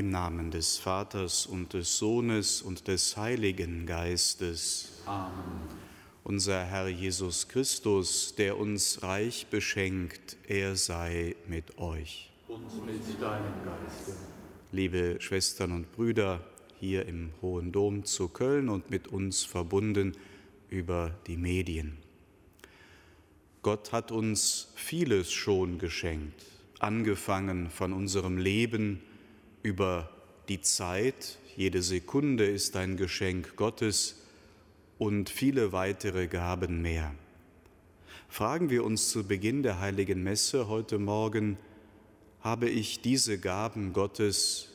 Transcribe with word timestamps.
Im 0.00 0.08
Namen 0.08 0.50
des 0.50 0.78
Vaters 0.78 1.44
und 1.44 1.74
des 1.74 1.98
Sohnes 1.98 2.62
und 2.62 2.88
des 2.88 3.18
Heiligen 3.18 3.84
Geistes. 3.84 5.02
Amen. 5.04 5.60
Unser 6.24 6.64
Herr 6.64 6.88
Jesus 6.88 7.48
Christus, 7.48 8.34
der 8.34 8.56
uns 8.56 9.02
reich 9.02 9.48
beschenkt, 9.48 10.38
er 10.48 10.74
sei 10.76 11.36
mit 11.46 11.76
euch. 11.76 12.30
Und 12.48 12.86
mit 12.86 13.02
deinem 13.20 13.52
Geiste. 13.62 14.12
Liebe 14.72 15.16
Schwestern 15.20 15.72
und 15.72 15.92
Brüder, 15.92 16.40
hier 16.78 17.04
im 17.04 17.34
Hohen 17.42 17.70
Dom 17.70 18.06
zu 18.06 18.28
Köln 18.28 18.70
und 18.70 18.90
mit 18.90 19.08
uns 19.08 19.44
verbunden 19.44 20.16
über 20.70 21.14
die 21.26 21.36
Medien. 21.36 21.98
Gott 23.60 23.92
hat 23.92 24.12
uns 24.12 24.72
vieles 24.76 25.30
schon 25.30 25.76
geschenkt, 25.76 26.46
angefangen 26.78 27.68
von 27.68 27.92
unserem 27.92 28.38
Leben 28.38 29.02
über 29.62 30.10
die 30.48 30.60
Zeit, 30.60 31.38
jede 31.56 31.82
Sekunde 31.82 32.46
ist 32.46 32.76
ein 32.76 32.96
Geschenk 32.96 33.56
Gottes 33.56 34.22
und 34.98 35.30
viele 35.30 35.72
weitere 35.72 36.26
Gaben 36.26 36.82
mehr. 36.82 37.14
Fragen 38.28 38.70
wir 38.70 38.84
uns 38.84 39.10
zu 39.10 39.24
Beginn 39.24 39.62
der 39.62 39.80
heiligen 39.80 40.22
Messe 40.22 40.68
heute 40.68 40.98
Morgen, 40.98 41.58
habe 42.40 42.68
ich 42.68 43.02
diese 43.02 43.38
Gaben 43.38 43.92
Gottes 43.92 44.68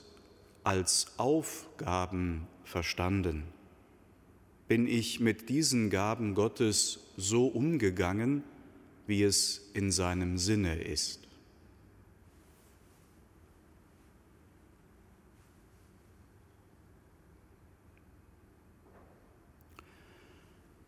als 0.64 1.08
Aufgaben 1.18 2.48
verstanden? 2.64 3.44
Bin 4.68 4.88
ich 4.88 5.20
mit 5.20 5.50
diesen 5.50 5.90
Gaben 5.90 6.36
Gottes 6.36 7.00
so 7.18 7.48
umgegangen, 7.48 8.44
wie 9.08 9.24
es 9.24 9.70
in 9.74 9.92
seinem 9.92 10.38
Sinne 10.38 10.82
ist? 10.82 11.25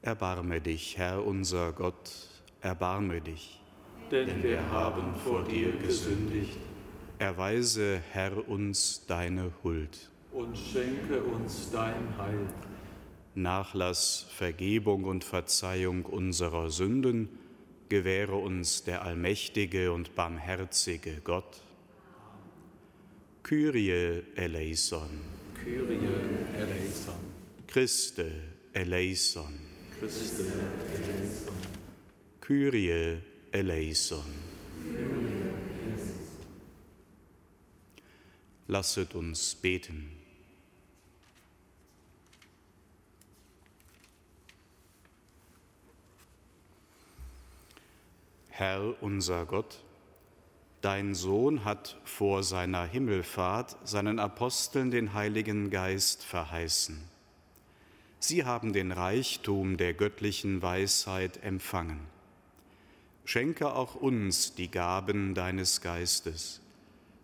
Erbarme 0.01 0.61
dich, 0.61 0.97
Herr 0.97 1.25
unser 1.25 1.73
Gott, 1.73 2.11
erbarme 2.61 3.21
dich. 3.21 3.59
Denn 4.11 4.41
wir 4.41 4.69
haben 4.71 5.15
vor 5.15 5.43
dir 5.43 5.71
gesündigt 5.77 6.57
Erweise, 7.19 7.99
Herr, 8.11 8.47
uns 8.47 9.05
deine 9.07 9.51
Huld. 9.63 10.11
und 10.31 10.55
schenke 10.55 11.21
uns 11.23 11.71
dein 11.71 12.15
Heil. 12.17 12.47
Nachlass, 13.33 14.27
Vergebung 14.29 15.03
und 15.03 15.23
Verzeihung 15.23 16.05
unserer 16.05 16.69
Sünden 16.69 17.29
gewähre 17.89 18.35
uns 18.35 18.83
der 18.83 19.03
allmächtige 19.03 19.91
und 19.91 20.13
barmherzige 20.15 21.21
Gott. 21.23 21.61
Kyrie 23.43 24.23
eleison, 24.35 25.21
Kyrie 25.63 25.99
eleison. 26.55 27.15
Christe 27.65 28.31
eleison, 28.73 29.53
Christe. 29.99 30.45
Kyrie 32.39 33.19
eleison. 33.51 34.23
Lasset 38.67 39.15
uns 39.15 39.55
beten. 39.55 40.11
Herr 48.49 49.01
unser 49.01 49.45
Gott, 49.45 49.83
dein 50.81 51.15
Sohn 51.15 51.63
hat 51.65 51.99
vor 52.05 52.43
seiner 52.43 52.85
Himmelfahrt 52.85 53.77
seinen 53.87 54.19
Aposteln 54.19 54.91
den 54.91 55.13
Heiligen 55.13 55.69
Geist 55.71 56.23
verheißen. 56.23 57.16
Sie 58.19 58.45
haben 58.45 58.73
den 58.73 58.91
Reichtum 58.91 59.77
der 59.77 59.93
göttlichen 59.93 60.61
Weisheit 60.61 61.43
empfangen. 61.43 61.99
Schenke 63.25 63.73
auch 63.73 63.93
uns 63.95 64.55
die 64.55 64.71
Gaben 64.71 65.35
deines 65.35 65.81
Geistes. 65.81 66.61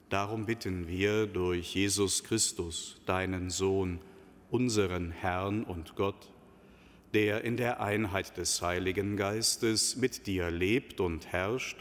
Darum 0.10 0.46
bitten 0.46 0.88
wir 0.88 1.26
durch 1.26 1.74
Jesus 1.74 2.24
Christus, 2.24 3.02
deinen 3.08 3.50
Sohn, 3.50 4.00
unseren 4.52 5.10
Herrn 5.10 5.64
und 5.64 5.96
Gott, 5.96 6.30
der 7.14 7.44
in 7.44 7.58
der 7.58 7.82
Einheit 7.82 8.38
des 8.38 8.62
Heiligen 8.62 9.18
Geistes 9.18 9.96
mit 9.96 10.28
dir 10.28 10.52
lebt 10.52 11.00
und 11.00 11.26
herrscht 11.32 11.78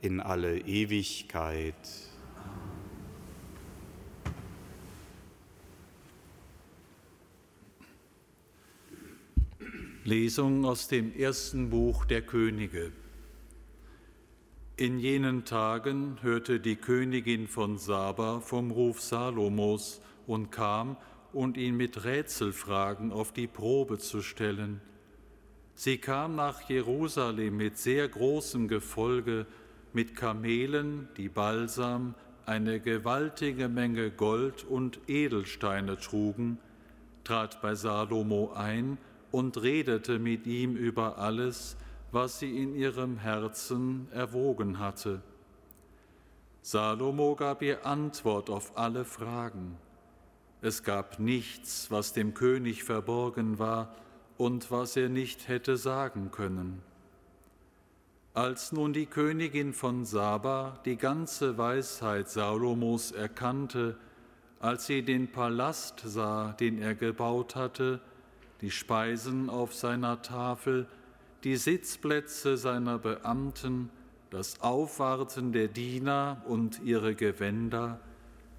in 0.00 0.20
alle 0.20 0.60
Ewigkeit. 0.60 1.74
Lesung 10.08 10.64
aus 10.64 10.88
dem 10.88 11.14
ersten 11.14 11.68
Buch 11.68 12.06
der 12.06 12.22
Könige. 12.22 12.92
In 14.78 14.98
jenen 14.98 15.44
Tagen 15.44 16.16
hörte 16.22 16.60
die 16.60 16.76
Königin 16.76 17.46
von 17.46 17.76
Saba 17.76 18.40
vom 18.40 18.70
Ruf 18.70 19.02
Salomos 19.02 20.00
und 20.26 20.50
kam, 20.50 20.96
um 21.34 21.54
ihn 21.56 21.76
mit 21.76 22.04
Rätselfragen 22.04 23.12
auf 23.12 23.32
die 23.32 23.48
Probe 23.48 23.98
zu 23.98 24.22
stellen. 24.22 24.80
Sie 25.74 25.98
kam 25.98 26.36
nach 26.36 26.62
Jerusalem 26.62 27.58
mit 27.58 27.76
sehr 27.76 28.08
großem 28.08 28.66
Gefolge, 28.66 29.44
mit 29.92 30.16
Kamelen, 30.16 31.08
die 31.18 31.28
Balsam, 31.28 32.14
eine 32.46 32.80
gewaltige 32.80 33.68
Menge 33.68 34.10
Gold 34.10 34.64
und 34.64 35.00
Edelsteine 35.06 35.98
trugen, 35.98 36.56
trat 37.24 37.60
bei 37.60 37.74
Salomo 37.74 38.52
ein 38.54 38.96
und 39.30 39.60
redete 39.62 40.18
mit 40.18 40.46
ihm 40.46 40.76
über 40.76 41.18
alles, 41.18 41.76
was 42.12 42.38
sie 42.38 42.62
in 42.62 42.74
ihrem 42.74 43.18
Herzen 43.18 44.08
erwogen 44.12 44.78
hatte. 44.78 45.22
Salomo 46.62 47.34
gab 47.34 47.62
ihr 47.62 47.86
Antwort 47.86 48.50
auf 48.50 48.76
alle 48.76 49.04
Fragen. 49.04 49.76
Es 50.60 50.82
gab 50.82 51.18
nichts, 51.18 51.90
was 51.90 52.12
dem 52.12 52.34
König 52.34 52.84
verborgen 52.84 53.58
war 53.58 53.94
und 54.36 54.70
was 54.70 54.96
er 54.96 55.08
nicht 55.08 55.48
hätte 55.48 55.76
sagen 55.76 56.30
können. 56.30 56.82
Als 58.34 58.72
nun 58.72 58.92
die 58.92 59.06
Königin 59.06 59.72
von 59.72 60.04
Saba 60.04 60.78
die 60.84 60.96
ganze 60.96 61.58
Weisheit 61.58 62.28
Salomos 62.28 63.12
erkannte, 63.12 63.96
als 64.60 64.86
sie 64.86 65.02
den 65.02 65.30
Palast 65.30 66.02
sah, 66.04 66.52
den 66.52 66.78
er 66.78 66.94
gebaut 66.94 67.56
hatte, 67.56 68.00
die 68.60 68.70
Speisen 68.70 69.50
auf 69.50 69.74
seiner 69.74 70.22
Tafel, 70.22 70.86
die 71.44 71.56
Sitzplätze 71.56 72.56
seiner 72.56 72.98
Beamten, 72.98 73.90
das 74.30 74.60
Aufwarten 74.60 75.52
der 75.52 75.68
Diener 75.68 76.42
und 76.46 76.82
ihre 76.82 77.14
Gewänder, 77.14 78.00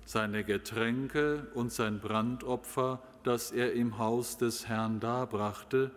seine 0.05 0.43
Getränke 0.43 1.47
und 1.53 1.71
sein 1.71 1.99
Brandopfer, 1.99 3.01
das 3.23 3.51
er 3.51 3.73
im 3.73 3.97
Haus 3.97 4.37
des 4.37 4.67
Herrn 4.67 4.99
darbrachte, 4.99 5.91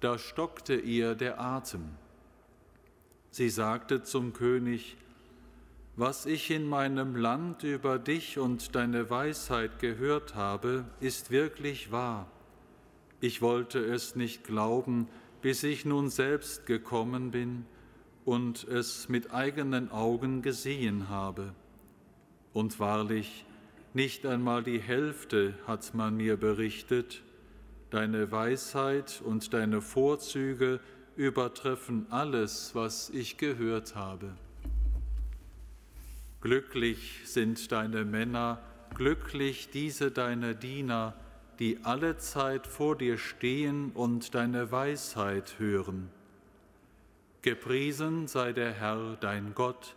da 0.00 0.18
stockte 0.18 0.74
ihr 0.74 1.14
der 1.14 1.40
Atem. 1.40 1.84
Sie 3.30 3.48
sagte 3.48 4.02
zum 4.02 4.32
König, 4.32 4.96
was 5.96 6.26
ich 6.26 6.50
in 6.50 6.66
meinem 6.66 7.14
Land 7.16 7.62
über 7.62 7.98
dich 7.98 8.38
und 8.38 8.74
deine 8.74 9.10
Weisheit 9.10 9.78
gehört 9.78 10.34
habe, 10.34 10.84
ist 11.00 11.30
wirklich 11.30 11.92
wahr. 11.92 12.26
Ich 13.20 13.42
wollte 13.42 13.78
es 13.80 14.16
nicht 14.16 14.44
glauben, 14.44 15.06
bis 15.42 15.62
ich 15.62 15.84
nun 15.84 16.08
selbst 16.08 16.66
gekommen 16.66 17.30
bin 17.30 17.66
und 18.24 18.64
es 18.64 19.08
mit 19.08 19.32
eigenen 19.32 19.90
Augen 19.90 20.40
gesehen 20.40 21.08
habe. 21.08 21.54
Und 22.52 22.80
wahrlich, 22.80 23.44
nicht 23.92 24.24
einmal 24.24 24.62
die 24.62 24.80
Hälfte 24.80 25.54
hat 25.66 25.94
man 25.94 26.16
mir 26.16 26.36
berichtet, 26.36 27.22
deine 27.90 28.30
Weisheit 28.30 29.20
und 29.24 29.52
deine 29.52 29.82
Vorzüge 29.82 30.80
übertreffen 31.16 32.06
alles, 32.10 32.74
was 32.74 33.10
ich 33.10 33.36
gehört 33.36 33.96
habe. 33.96 34.32
Glücklich 36.40 37.20
sind 37.24 37.70
deine 37.70 38.06
Männer, 38.06 38.62
glücklich 38.94 39.68
diese 39.70 40.10
deine 40.10 40.54
Diener, 40.54 41.14
die 41.60 41.78
alle 41.82 42.16
Zeit 42.16 42.66
vor 42.66 42.96
dir 42.96 43.18
stehen 43.18 43.92
und 43.92 44.34
deine 44.34 44.72
Weisheit 44.72 45.58
hören. 45.58 46.08
Gepriesen 47.42 48.26
sei 48.26 48.52
der 48.52 48.72
Herr, 48.72 49.16
dein 49.20 49.54
Gott, 49.54 49.94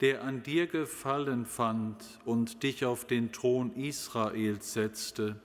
der 0.00 0.24
an 0.24 0.42
dir 0.42 0.66
gefallen 0.66 1.46
fand 1.46 1.96
und 2.24 2.64
dich 2.64 2.84
auf 2.84 3.06
den 3.06 3.30
Thron 3.30 3.74
Israels 3.76 4.72
setzte. 4.72 5.36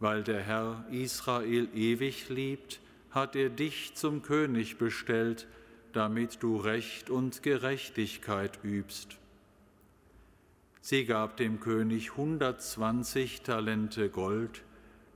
Weil 0.00 0.24
der 0.24 0.42
Herr 0.42 0.84
Israel 0.90 1.68
ewig 1.72 2.28
liebt, 2.28 2.80
hat 3.12 3.36
er 3.36 3.50
dich 3.50 3.94
zum 3.94 4.22
König 4.22 4.78
bestellt, 4.78 5.46
damit 5.92 6.42
du 6.42 6.56
Recht 6.56 7.08
und 7.08 7.42
Gerechtigkeit 7.44 8.58
übst. 8.64 9.16
Sie 10.88 11.04
gab 11.04 11.36
dem 11.36 11.58
König 11.58 12.12
120 12.12 13.42
Talente 13.42 14.08
Gold, 14.08 14.62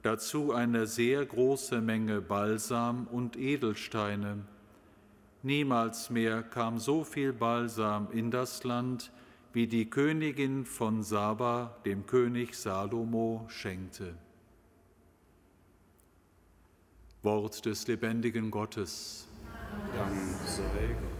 dazu 0.02 0.52
eine 0.52 0.88
sehr 0.88 1.24
große 1.24 1.80
Menge 1.80 2.20
Balsam 2.20 3.06
und 3.06 3.36
Edelsteine. 3.36 4.38
Niemals 5.44 6.10
mehr 6.10 6.42
kam 6.42 6.80
so 6.80 7.04
viel 7.04 7.32
Balsam 7.32 8.08
in 8.10 8.32
das 8.32 8.64
Land, 8.64 9.12
wie 9.52 9.68
die 9.68 9.88
Königin 9.88 10.64
von 10.64 11.04
Saba 11.04 11.76
dem 11.84 12.04
König 12.04 12.56
Salomo 12.56 13.46
schenkte. 13.46 14.16
Wort 17.22 17.64
des 17.64 17.86
lebendigen 17.86 18.50
Gottes. 18.50 19.28
Dank 19.94 20.18
sei 20.46 20.96
Gott. 21.00 21.19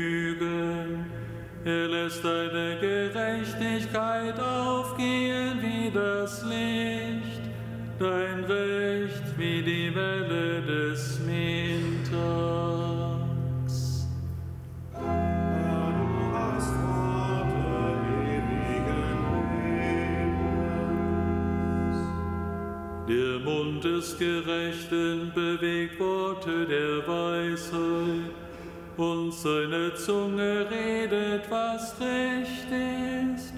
Gerechten 24.21 25.31
bewegt 25.33 25.99
Worte 25.99 26.67
der 26.67 27.07
Weisheit, 27.07 28.29
und 28.95 29.33
seine 29.33 29.95
Zunge 29.95 30.67
redet, 30.69 31.49
was 31.49 31.95
recht 31.99 32.67
ist. 32.69 33.55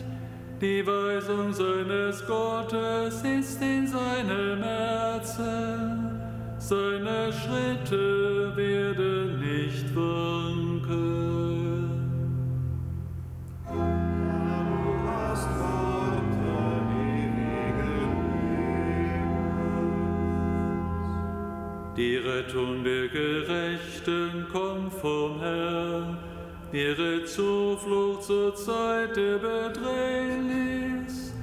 Die 0.61 0.87
Weisung 0.87 1.51
seines 1.51 2.25
Gottes 2.25 3.21
ist 3.23 3.61
in 3.61 3.85
seinem 3.85 4.63
Herzen, 4.63 6.21
seine 6.57 7.33
Schritte 7.33 8.55
werden 8.55 8.92
Rettung 22.53 22.83
der 22.83 23.07
Gerechten 23.07 24.45
kommt 24.51 24.93
vom 24.93 25.39
Herrn, 25.39 26.19
ihre 26.71 27.25
Zuflucht 27.25 28.23
zur 28.23 28.53
Zeit 28.55 29.15
der 29.15 29.39
Bedrängnis. 29.39 31.33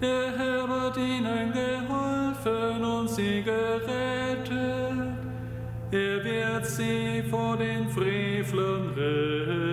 Der 0.00 0.30
Herr 0.38 0.68
hat 0.68 0.96
ihnen 0.96 1.52
geholfen 1.52 2.84
und 2.84 3.10
sie 3.10 3.42
gerettet. 3.42 4.48
Er 5.90 6.24
wird 6.24 6.66
sie 6.66 7.24
vor 7.28 7.56
den 7.56 7.88
Frevlern 7.88 8.90
retten. 8.96 9.69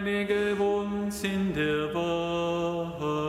Heilige 0.00 0.54
uns 0.56 1.24
in 1.24 1.52
der 1.52 1.94
Wahrheit. 1.94 3.20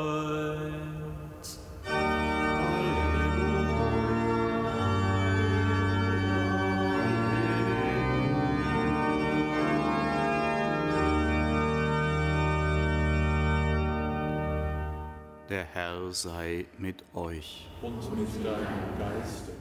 Der 15.49 15.65
Herr 15.65 16.11
sei 16.13 16.65
mit 16.77 17.03
euch. 17.13 17.67
Und 17.81 18.17
mit 18.17 18.45
deinem 18.45 18.97
Geiste. 18.97 19.51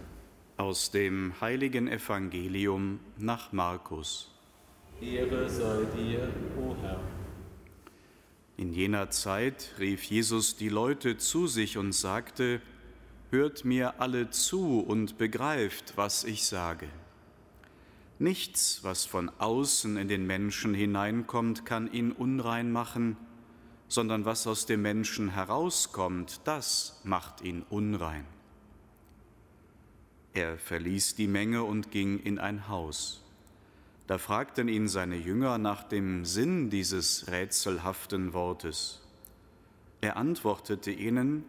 Aus 0.56 0.90
dem 0.92 1.32
heiligen 1.40 1.88
Evangelium 1.88 3.00
nach 3.16 3.50
Markus. 3.50 4.39
Ehre 5.02 5.48
sei 5.48 5.84
dir, 5.96 6.30
o 6.58 6.76
Herr. 6.82 7.00
In 8.58 8.74
jener 8.74 9.08
Zeit 9.10 9.70
rief 9.78 10.02
Jesus 10.04 10.56
die 10.56 10.68
Leute 10.68 11.16
zu 11.16 11.46
sich 11.46 11.78
und 11.78 11.92
sagte, 11.92 12.60
Hört 13.30 13.64
mir 13.64 14.00
alle 14.00 14.30
zu 14.30 14.80
und 14.80 15.16
begreift, 15.16 15.92
was 15.96 16.24
ich 16.24 16.44
sage. 16.44 16.88
Nichts, 18.18 18.80
was 18.82 19.06
von 19.06 19.30
außen 19.38 19.96
in 19.96 20.08
den 20.08 20.26
Menschen 20.26 20.74
hineinkommt, 20.74 21.64
kann 21.64 21.90
ihn 21.90 22.12
unrein 22.12 22.70
machen, 22.70 23.16
sondern 23.88 24.24
was 24.24 24.46
aus 24.46 24.66
dem 24.66 24.82
Menschen 24.82 25.30
herauskommt, 25.30 26.40
das 26.44 27.00
macht 27.04 27.40
ihn 27.40 27.64
unrein. 27.70 28.26
Er 30.34 30.58
verließ 30.58 31.14
die 31.14 31.28
Menge 31.28 31.62
und 31.62 31.90
ging 31.90 32.18
in 32.18 32.38
ein 32.38 32.68
Haus. 32.68 33.24
Da 34.10 34.18
fragten 34.18 34.66
ihn 34.66 34.88
seine 34.88 35.14
Jünger 35.14 35.58
nach 35.58 35.84
dem 35.84 36.24
Sinn 36.24 36.68
dieses 36.68 37.28
rätselhaften 37.30 38.32
Wortes. 38.32 39.00
Er 40.00 40.16
antwortete 40.16 40.90
ihnen, 40.90 41.44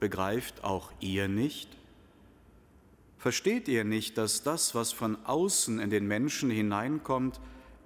Begreift 0.00 0.64
auch 0.64 0.90
ihr 0.98 1.28
nicht? 1.28 1.68
Versteht 3.16 3.68
ihr 3.68 3.84
nicht, 3.84 4.18
dass 4.18 4.42
das, 4.42 4.74
was 4.74 4.90
von 4.90 5.24
außen 5.24 5.78
in 5.78 5.90
den 5.90 6.08
Menschen 6.08 6.50
hineinkommt, 6.50 7.38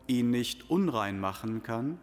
ihn 0.07 0.31
nicht 0.31 0.71
unrein 0.71 1.21
machen 1.21 1.63
kann? 1.63 1.99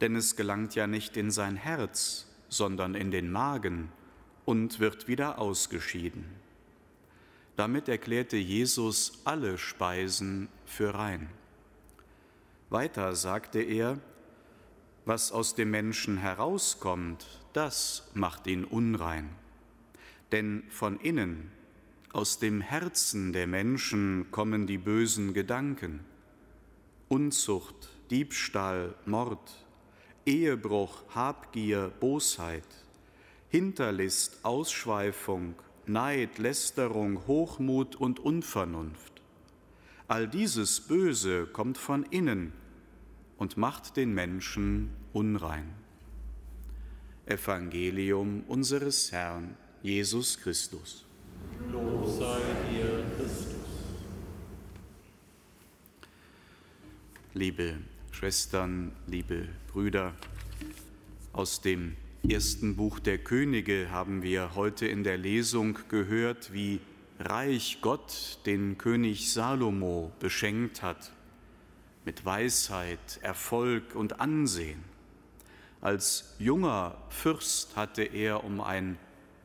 denn 0.00 0.16
es 0.16 0.36
gelangt 0.36 0.74
ja 0.74 0.86
nicht 0.86 1.16
in 1.16 1.30
sein 1.30 1.56
Herz, 1.56 2.26
sondern 2.48 2.94
in 2.94 3.10
den 3.10 3.30
Magen 3.30 3.92
und 4.44 4.80
wird 4.80 5.08
wieder 5.08 5.38
ausgeschieden. 5.38 6.39
Damit 7.60 7.90
erklärte 7.90 8.38
Jesus 8.38 9.20
alle 9.26 9.58
Speisen 9.58 10.48
für 10.64 10.94
rein. 10.94 11.28
Weiter 12.70 13.14
sagte 13.14 13.60
er, 13.60 14.00
was 15.04 15.30
aus 15.30 15.56
dem 15.56 15.70
Menschen 15.70 16.16
herauskommt, 16.16 17.26
das 17.52 18.10
macht 18.14 18.46
ihn 18.46 18.64
unrein. 18.64 19.28
Denn 20.32 20.62
von 20.70 20.98
innen, 21.00 21.52
aus 22.14 22.38
dem 22.38 22.62
Herzen 22.62 23.34
der 23.34 23.46
Menschen 23.46 24.30
kommen 24.30 24.66
die 24.66 24.78
bösen 24.78 25.34
Gedanken. 25.34 26.00
Unzucht, 27.08 27.90
Diebstahl, 28.10 28.94
Mord, 29.04 29.66
Ehebruch, 30.24 31.02
Habgier, 31.14 31.92
Bosheit, 32.00 32.64
Hinterlist, 33.50 34.46
Ausschweifung, 34.46 35.56
Neid, 35.90 36.38
Lästerung, 36.38 37.26
Hochmut 37.26 37.96
und 37.96 38.20
Unvernunft. 38.20 39.20
All 40.06 40.28
dieses 40.28 40.80
Böse 40.80 41.46
kommt 41.46 41.78
von 41.78 42.04
innen 42.04 42.52
und 43.38 43.56
macht 43.56 43.96
den 43.96 44.14
Menschen 44.14 44.90
unrein. 45.12 45.68
Evangelium 47.26 48.44
unseres 48.46 49.10
Herrn 49.10 49.56
Jesus 49.82 50.38
Christus. 50.38 51.04
Lob 51.72 52.06
sei 52.06 52.40
dir, 52.70 53.04
Christus. 53.16 53.56
Liebe 57.34 57.78
Schwestern, 58.12 58.92
liebe 59.06 59.48
Brüder, 59.72 60.14
aus 61.32 61.60
dem 61.60 61.96
ersten 62.28 62.76
Buch 62.76 62.98
der 62.98 63.18
Könige 63.18 63.88
haben 63.90 64.22
wir 64.22 64.54
heute 64.54 64.86
in 64.86 65.04
der 65.04 65.16
Lesung 65.16 65.78
gehört, 65.88 66.52
wie 66.52 66.80
reich 67.18 67.78
Gott 67.80 68.38
den 68.46 68.78
König 68.78 69.32
Salomo 69.32 70.12
beschenkt 70.20 70.82
hat 70.82 71.12
mit 72.04 72.24
Weisheit, 72.24 73.20
Erfolg 73.22 73.94
und 73.94 74.20
Ansehen. 74.20 74.84
Als 75.80 76.34
junger 76.38 76.96
Fürst 77.08 77.76
hatte 77.76 78.02
er 78.02 78.44
um 78.44 78.60
ein 78.60 78.98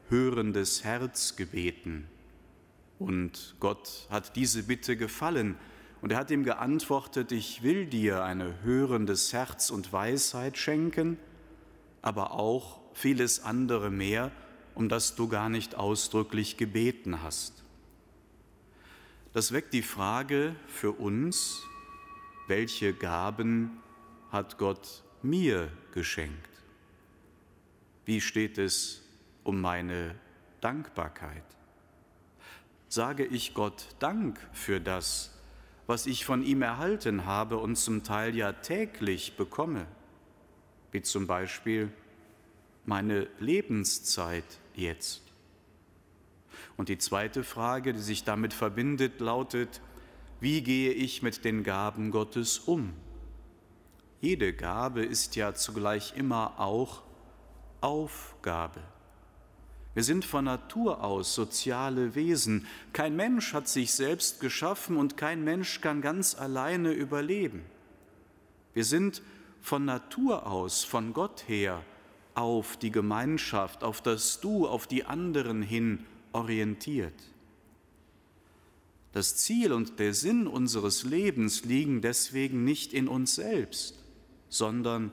hörendes 0.10 0.84
Herz 0.84 1.36
gebeten. 1.36 2.08
Und 3.00 3.55
Gott 3.60 4.08
hat 4.10 4.36
diese 4.36 4.63
Bitte 4.63 4.98
gefallen. 4.98 5.55
Und 6.01 6.12
er 6.12 6.17
hat 6.17 6.32
ihm 6.32 6.44
geantwortet, 6.44 7.32
ich 7.32 7.63
will 7.63 7.86
dir 7.86 8.24
ein 8.24 8.63
hörendes 8.63 9.34
Herz 9.34 9.70
und 9.70 9.91
Weisheit 9.91 10.58
schenken, 10.58 11.17
aber 12.05 12.33
auch 12.33 12.79
vieles 12.93 13.43
andere 13.43 13.89
mehr, 13.89 14.31
um 14.75 14.89
das 14.89 15.15
du 15.15 15.27
gar 15.27 15.50
nicht 15.50 15.74
ausdrücklich 15.74 16.55
gebeten 16.55 17.24
hast. 17.24 17.63
Das 19.33 19.51
weckt 19.51 19.74
die 19.74 19.81
Frage 19.81 20.55
für 20.67 20.91
uns, 20.91 21.63
welche 22.47 22.93
Gaben 22.93 23.81
hat 24.31 24.59
Gott 24.59 25.03
mir 25.24 25.71
geschenkt? 25.93 26.50
Wie 28.05 28.21
steht 28.21 28.59
es 28.59 29.01
um 29.43 29.59
meine 29.59 30.13
Dankbarkeit? 30.62 31.43
Sage 32.88 33.25
ich 33.25 33.55
Gott 33.55 33.88
Dank 33.97 34.39
für 34.53 34.79
das, 34.79 35.31
was 35.88 36.05
ich 36.05 36.24
von 36.24 36.43
ihm 36.43 36.62
erhalten 36.62 37.25
habe 37.25 37.57
und 37.57 37.77
zum 37.77 38.03
Teil 38.03 38.35
ja 38.35 38.53
täglich 38.53 39.38
bekomme, 39.38 39.88
wie 40.96 41.02
zum 41.02 41.28
Beispiel 41.28 41.92
meine 42.86 43.28
Lebenszeit 43.42 44.46
jetzt? 44.75 45.24
Und 46.78 46.88
die 46.88 46.98
zweite 46.98 47.44
Frage, 47.44 47.92
die 47.92 48.00
sich 48.00 48.24
damit 48.24 48.54
verbindet, 48.54 49.20
lautet, 49.20 49.82
wie 50.40 50.64
gehe 50.64 50.94
ich 50.94 51.22
mit 51.22 51.44
den 51.44 51.64
Gaben 51.64 52.12
Gottes 52.12 52.60
um? 52.60 52.94
Jede 54.22 54.54
Gabe 54.54 55.04
ist 55.04 55.36
ja 55.36 55.54
zugleich 55.54 56.14
immer 56.16 56.62
auch 56.62 57.04
Aufgabe. 57.82 58.80
Wir 59.96 60.04
sind 60.04 60.24
von 60.24 60.46
Natur 60.46 61.04
aus 61.04 61.36
soziale 61.36 62.16
Wesen. 62.16 62.68
Kein 62.94 63.18
Mensch 63.18 63.52
hat 63.52 63.68
sich 63.68 63.92
selbst 63.92 64.40
geschaffen 64.40 64.96
und 64.96 65.18
kein 65.18 65.44
Mensch 65.44 65.82
kann 65.82 66.02
ganz 66.02 66.36
alleine 66.36 66.94
überleben. 66.94 67.66
Wir 68.74 68.86
sind 68.86 69.22
von 69.65 69.84
Natur 69.84 70.45
aus, 70.45 70.84
von 70.84 71.12
Gott 71.12 71.45
her, 71.48 71.84
auf 72.36 72.77
die 72.77 72.91
Gemeinschaft, 72.91 73.84
auf 73.84 74.00
das 74.00 74.39
Du, 74.39 74.67
auf 74.67 74.86
die 74.86 75.05
anderen 75.05 75.63
hin 75.63 76.05
orientiert. 76.34 77.15
Das 79.12 79.38
Ziel 79.38 79.74
und 79.74 79.98
der 79.98 80.13
Sinn 80.13 80.45
unseres 80.45 81.03
Lebens 81.03 81.65
liegen 81.65 82.01
deswegen 82.01 82.63
nicht 82.63 82.93
in 82.93 83.07
uns 83.07 83.34
selbst, 83.34 83.98
sondern 84.50 85.12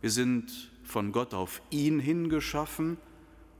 wir 0.00 0.10
sind 0.10 0.70
von 0.82 1.12
Gott 1.12 1.34
auf 1.34 1.60
ihn 1.68 1.98
hingeschaffen 1.98 2.96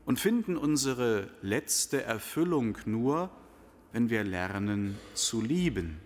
und 0.06 0.18
finden 0.18 0.56
unsere 0.56 1.28
letzte 1.42 2.04
Erfüllung 2.04 2.78
nur, 2.87 3.28
wenn 3.92 4.08
wir 4.08 4.25
lernen 4.25 4.96
zu 5.12 5.42
lieben 5.42 5.99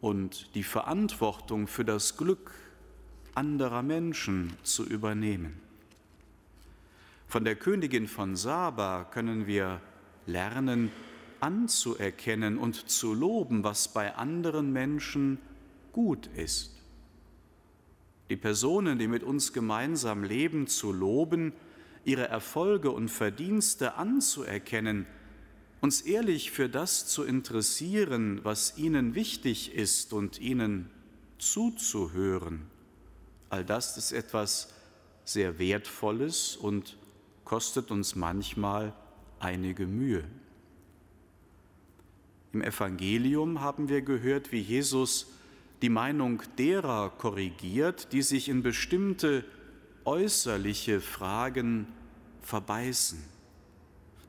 und 0.00 0.54
die 0.54 0.62
Verantwortung 0.62 1.66
für 1.66 1.84
das 1.84 2.16
Glück 2.16 2.52
anderer 3.34 3.82
Menschen 3.82 4.52
zu 4.62 4.84
übernehmen. 4.84 5.60
Von 7.26 7.44
der 7.44 7.56
Königin 7.56 8.08
von 8.08 8.36
Saba 8.36 9.04
können 9.04 9.46
wir 9.46 9.80
lernen, 10.26 10.90
anzuerkennen 11.40 12.58
und 12.58 12.90
zu 12.90 13.14
loben, 13.14 13.64
was 13.64 13.92
bei 13.92 14.14
anderen 14.14 14.72
Menschen 14.72 15.38
gut 15.92 16.26
ist. 16.36 16.76
Die 18.28 18.36
Personen, 18.36 18.98
die 18.98 19.08
mit 19.08 19.22
uns 19.24 19.52
gemeinsam 19.52 20.22
leben, 20.22 20.66
zu 20.66 20.92
loben, 20.92 21.52
ihre 22.04 22.28
Erfolge 22.28 22.90
und 22.90 23.08
Verdienste 23.08 23.94
anzuerkennen, 23.94 25.06
uns 25.80 26.02
ehrlich 26.02 26.50
für 26.50 26.68
das 26.68 27.06
zu 27.06 27.24
interessieren, 27.24 28.40
was 28.42 28.76
ihnen 28.76 29.14
wichtig 29.14 29.74
ist 29.74 30.12
und 30.12 30.40
ihnen 30.40 30.90
zuzuhören. 31.38 32.69
All 33.50 33.64
das 33.64 33.96
ist 33.96 34.12
etwas 34.12 34.72
sehr 35.24 35.58
Wertvolles 35.58 36.56
und 36.56 36.96
kostet 37.44 37.90
uns 37.90 38.14
manchmal 38.14 38.92
einige 39.40 39.86
Mühe. 39.86 40.24
Im 42.52 42.62
Evangelium 42.62 43.60
haben 43.60 43.88
wir 43.88 44.02
gehört, 44.02 44.52
wie 44.52 44.60
Jesus 44.60 45.26
die 45.82 45.88
Meinung 45.88 46.42
derer 46.58 47.10
korrigiert, 47.10 48.12
die 48.12 48.22
sich 48.22 48.48
in 48.48 48.62
bestimmte 48.62 49.44
äußerliche 50.04 51.00
Fragen 51.00 51.86
verbeißen. 52.42 53.22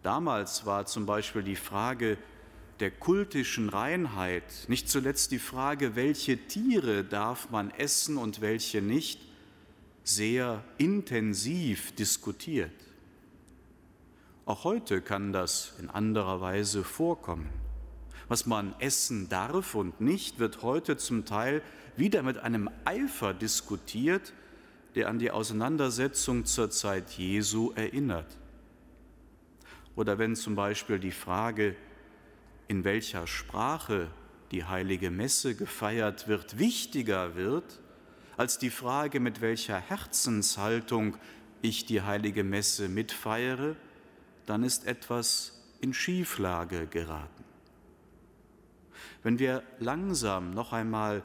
Damals 0.03 0.65
war 0.65 0.85
zum 0.85 1.05
Beispiel 1.05 1.43
die 1.43 1.55
Frage 1.55 2.17
der 2.81 2.91
kultischen 2.91 3.69
Reinheit, 3.69 4.43
nicht 4.67 4.89
zuletzt 4.89 5.31
die 5.31 5.39
Frage, 5.39 5.95
welche 5.95 6.37
Tiere 6.47 7.03
darf 7.03 7.51
man 7.51 7.69
essen 7.71 8.17
und 8.17 8.41
welche 8.41 8.81
nicht, 8.81 9.21
sehr 10.03 10.63
intensiv 10.79 11.93
diskutiert. 11.93 12.71
Auch 14.45 14.63
heute 14.63 15.01
kann 15.01 15.31
das 15.31 15.73
in 15.79 15.91
anderer 15.91 16.41
Weise 16.41 16.83
vorkommen. 16.83 17.49
Was 18.27 18.47
man 18.47 18.73
essen 18.79 19.29
darf 19.29 19.75
und 19.75 20.01
nicht, 20.01 20.39
wird 20.39 20.63
heute 20.63 20.97
zum 20.97 21.25
Teil 21.25 21.61
wieder 21.95 22.23
mit 22.23 22.39
einem 22.39 22.67
Eifer 22.83 23.35
diskutiert, 23.35 24.33
der 24.95 25.07
an 25.07 25.19
die 25.19 25.29
Auseinandersetzung 25.29 26.45
zur 26.45 26.71
Zeit 26.71 27.11
Jesu 27.11 27.71
erinnert. 27.75 28.37
Oder 29.95 30.17
wenn 30.17 30.35
zum 30.35 30.55
Beispiel 30.55 30.97
die 30.97 31.11
Frage, 31.11 31.75
in 32.71 32.85
welcher 32.85 33.27
Sprache 33.27 34.07
die 34.51 34.63
heilige 34.63 35.11
Messe 35.11 35.55
gefeiert 35.55 36.29
wird, 36.29 36.57
wichtiger 36.57 37.35
wird 37.35 37.81
als 38.37 38.59
die 38.59 38.69
Frage, 38.69 39.19
mit 39.19 39.41
welcher 39.41 39.77
Herzenshaltung 39.77 41.17
ich 41.61 41.85
die 41.85 42.01
heilige 42.01 42.45
Messe 42.45 42.87
mitfeiere, 42.87 43.75
dann 44.45 44.63
ist 44.63 44.87
etwas 44.87 45.61
in 45.81 45.93
Schieflage 45.93 46.87
geraten. 46.87 47.43
Wenn 49.21 49.37
wir 49.37 49.63
langsam 49.79 50.53
noch 50.53 50.71
einmal 50.71 51.23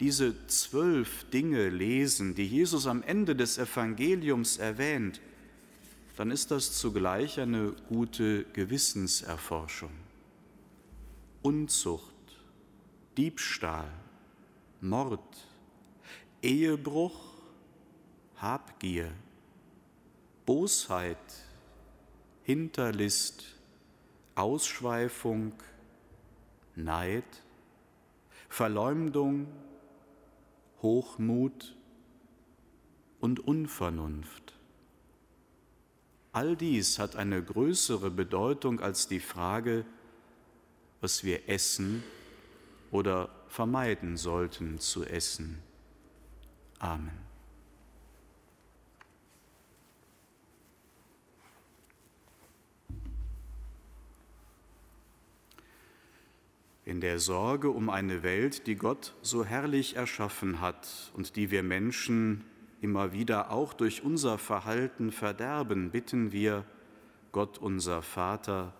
diese 0.00 0.46
zwölf 0.46 1.28
Dinge 1.28 1.68
lesen, 1.68 2.34
die 2.34 2.46
Jesus 2.46 2.86
am 2.86 3.02
Ende 3.02 3.36
des 3.36 3.58
Evangeliums 3.58 4.56
erwähnt, 4.56 5.20
dann 6.16 6.30
ist 6.30 6.50
das 6.52 6.72
zugleich 6.72 7.38
eine 7.38 7.74
gute 7.90 8.44
Gewissenserforschung. 8.54 10.05
Unzucht, 11.46 12.12
Diebstahl, 13.16 13.88
Mord, 14.80 15.46
Ehebruch, 16.42 17.20
Habgier, 18.34 19.12
Bosheit, 20.44 21.16
Hinterlist, 22.42 23.44
Ausschweifung, 24.34 25.52
Neid, 26.74 27.22
Verleumdung, 28.48 29.46
Hochmut 30.82 31.76
und 33.20 33.38
Unvernunft. 33.38 34.52
All 36.32 36.56
dies 36.56 36.98
hat 36.98 37.14
eine 37.14 37.40
größere 37.40 38.10
Bedeutung 38.10 38.80
als 38.80 39.06
die 39.06 39.20
Frage, 39.20 39.86
was 41.06 41.22
wir 41.22 41.48
essen 41.48 42.02
oder 42.90 43.28
vermeiden 43.46 44.16
sollten 44.16 44.80
zu 44.80 45.04
essen. 45.04 45.62
Amen. 46.80 47.12
In 56.84 57.00
der 57.00 57.20
Sorge 57.20 57.70
um 57.70 57.88
eine 57.88 58.24
Welt, 58.24 58.66
die 58.66 58.74
Gott 58.74 59.14
so 59.22 59.44
herrlich 59.44 59.94
erschaffen 59.94 60.60
hat 60.60 61.12
und 61.14 61.36
die 61.36 61.52
wir 61.52 61.62
Menschen 61.62 62.42
immer 62.80 63.12
wieder 63.12 63.52
auch 63.52 63.74
durch 63.74 64.02
unser 64.02 64.38
Verhalten 64.38 65.12
verderben, 65.12 65.92
bitten 65.92 66.32
wir, 66.32 66.64
Gott 67.30 67.58
unser 67.58 68.02
Vater, 68.02 68.74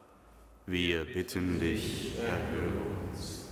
wir 0.67 1.05
bitten 1.05 1.61
dich, 1.61 2.13
erhöre 2.19 2.83
uns. 3.09 3.49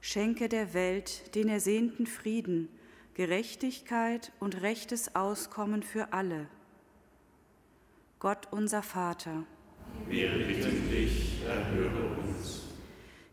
Schenke 0.00 0.48
der 0.48 0.72
Welt 0.72 1.34
den 1.34 1.48
ersehnten 1.48 2.06
Frieden, 2.06 2.68
Gerechtigkeit 3.14 4.32
und 4.38 4.62
rechtes 4.62 5.16
Auskommen 5.16 5.82
für 5.82 6.12
alle. 6.12 6.48
Gott 8.20 8.48
unser 8.52 8.82
Vater, 8.82 9.44
wir 10.08 10.30
bitten 10.30 10.90
dich, 10.90 11.42
erhöre 11.44 12.16
uns. 12.18 12.62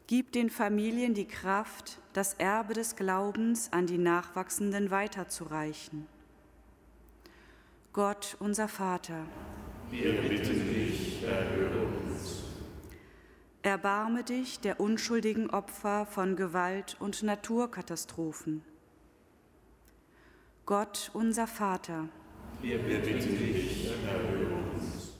Gib 0.07 0.31
den 0.31 0.49
Familien 0.49 1.13
die 1.13 1.27
Kraft, 1.27 1.99
das 2.13 2.33
Erbe 2.33 2.73
des 2.73 2.95
Glaubens 2.95 3.71
an 3.71 3.85
die 3.85 3.99
Nachwachsenden 3.99 4.89
weiterzureichen. 4.89 6.07
Gott, 7.91 8.37
unser 8.39 8.67
Vater, 8.67 9.25
wir 9.89 10.21
bitten 10.21 10.73
dich, 10.73 11.23
erhöre 11.23 11.87
uns. 11.87 12.43
Erbarme 13.63 14.23
dich 14.23 14.59
der 14.59 14.79
unschuldigen 14.79 15.49
Opfer 15.49 16.05
von 16.05 16.35
Gewalt 16.35 16.97
und 16.99 17.23
Naturkatastrophen. 17.23 18.61
Gott, 20.67 21.09
unser 21.13 21.47
Vater, 21.47 22.07
wir 22.61 22.77
bitten 22.77 23.39
dich, 23.39 23.89
erhöre 24.05 24.53
uns. 24.75 25.13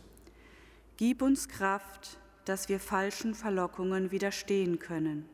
Gib 0.97 1.23
uns 1.23 1.47
Kraft, 1.47 2.19
dass 2.45 2.69
wir 2.69 2.79
falschen 2.79 3.34
Verlockungen 3.34 4.12
widerstehen 4.12 4.77
können. 4.77 5.27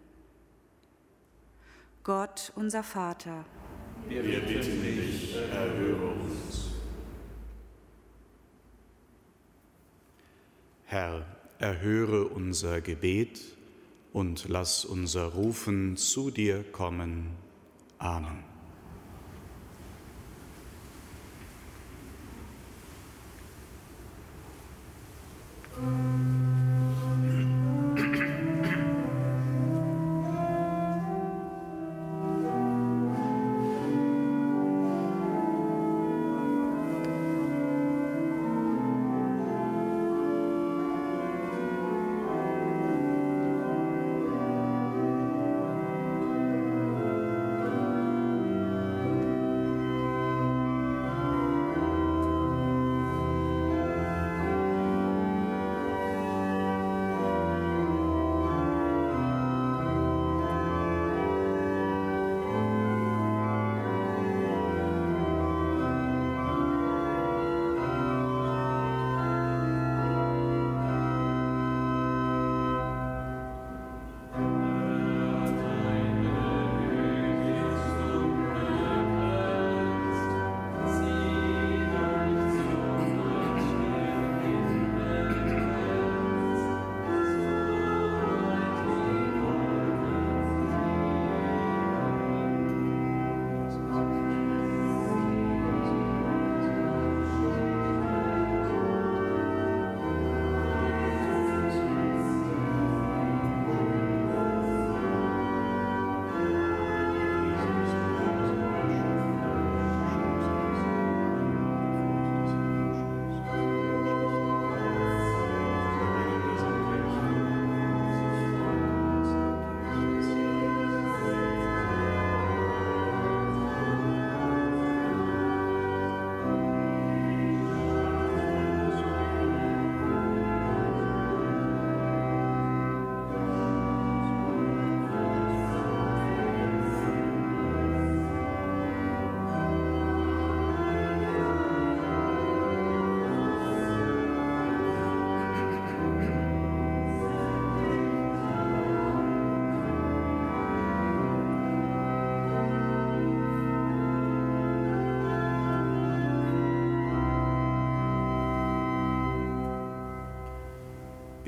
Gott, 2.03 2.53
unser 2.55 2.83
Vater, 2.83 3.43
wir 4.07 4.23
bitten 4.23 4.81
dich, 4.81 5.35
erhöre 5.35 6.13
uns. 6.13 6.14
Herr, 10.85 11.25
erhöre 11.57 12.25
unser 12.25 12.79
Gebet 12.79 13.41
und 14.13 14.47
lass 14.47 14.85
unser 14.85 15.25
Rufen 15.33 15.97
zu 15.97 16.29
dir 16.29 16.63
kommen. 16.63 17.31
Amen. 17.97 18.43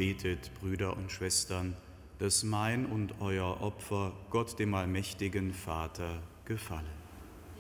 Betet, 0.08 0.52
Brüder 0.62 0.96
und 0.96 1.12
Schwestern, 1.12 1.76
dass 2.20 2.44
mein 2.44 2.86
und 2.86 3.16
euer 3.20 3.60
Opfer 3.60 4.14
Gott 4.30 4.58
dem 4.58 4.74
allmächtigen 4.74 5.54
Vater 5.54 6.22
gefalle. 6.46 6.88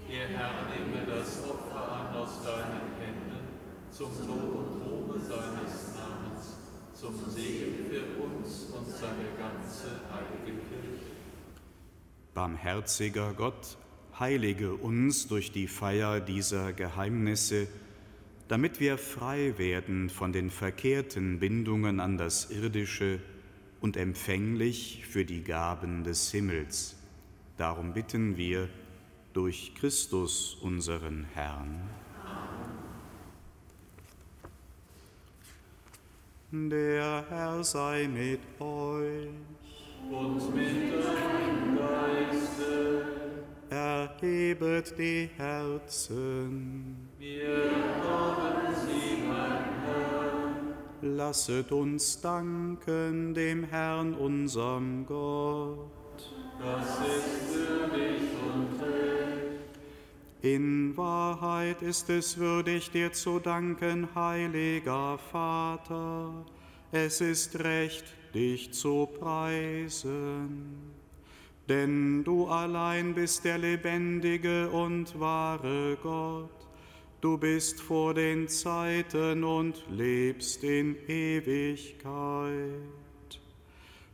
Ihr 0.09 0.27
Herr, 0.29 0.51
nehme 0.69 1.05
das 1.05 1.43
Opfer 1.43 1.91
an 1.91 2.15
aus 2.15 2.41
deinen 2.45 2.95
Händen, 3.01 3.47
zum 3.91 4.11
Lob 4.25 4.55
und 4.55 4.81
Ruhme 4.81 5.19
seines 5.19 5.93
Namens, 5.97 6.55
zum 6.93 7.15
Segen 7.29 7.89
für 7.89 8.23
uns 8.23 8.67
und 8.73 8.87
seine 8.91 9.27
ganze 9.37 9.99
heilige 10.09 10.57
Kirche. 10.69 11.11
Barmherziger 12.33 13.33
Gott, 13.33 13.75
heilige 14.17 14.73
uns 14.73 15.27
durch 15.27 15.51
die 15.51 15.67
Feier 15.67 16.21
dieser 16.21 16.71
Geheimnisse, 16.71 17.67
damit 18.47 18.79
wir 18.79 18.97
frei 18.97 19.57
werden 19.57 20.09
von 20.09 20.31
den 20.31 20.49
verkehrten 20.49 21.39
Bindungen 21.39 21.99
an 21.99 22.17
das 22.17 22.49
Irdische 22.51 23.19
und 23.81 23.97
empfänglich 23.97 25.05
für 25.05 25.25
die 25.25 25.43
Gaben 25.43 26.03
des 26.03 26.31
Himmels. 26.31 26.95
Darum 27.57 27.93
bitten 27.93 28.37
wir 28.37 28.69
durch 29.33 29.73
Christus 29.75 30.55
unseren 30.61 31.25
Herrn. 31.33 31.81
Der 36.51 37.25
Herr 37.29 37.63
sei 37.63 38.07
mit 38.07 38.39
euch. 38.59 39.27
Und 40.09 40.55
mit 40.55 40.93
deinem 40.93 41.77
Geiste. 41.77 43.05
Erhebet 43.69 44.97
die 44.97 45.29
Herzen. 45.35 47.09
Wir 47.19 47.86
Lasset 51.01 51.71
uns 51.71 52.21
danken 52.21 53.35
dem 53.35 53.63
Herrn, 53.65 54.15
unserem 54.15 55.05
Gott. 55.05 56.33
Das 56.59 56.99
ist 57.01 57.55
würdig 57.55 58.21
und 58.43 58.81
recht. 58.81 59.79
In 60.41 60.97
Wahrheit 60.97 61.83
ist 61.83 62.09
es 62.09 62.39
würdig, 62.39 62.89
dir 62.89 63.11
zu 63.13 63.37
danken, 63.37 64.07
heiliger 64.15 65.19
Vater. 65.19 66.45
Es 66.91 67.21
ist 67.21 67.59
recht, 67.59 68.05
dich 68.33 68.73
zu 68.73 69.07
preisen. 69.19 70.93
Denn 71.69 72.23
du 72.23 72.47
allein 72.47 73.13
bist 73.13 73.45
der 73.45 73.59
lebendige 73.59 74.69
und 74.69 75.19
wahre 75.19 75.95
Gott. 76.01 76.56
Du 77.19 77.35
bist 77.35 77.81
vor 77.81 78.13
den 78.13 78.47
Zeiten 78.47 79.43
und 79.43 79.83
lebst 79.89 80.63
in 80.63 80.95
Ewigkeit. 81.07 82.53